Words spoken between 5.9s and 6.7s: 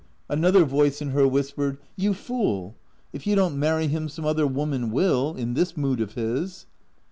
of his."